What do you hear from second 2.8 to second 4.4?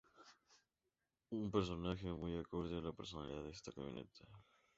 la personalidad de esta camioneta.